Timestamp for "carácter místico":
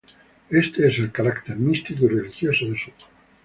1.11-2.05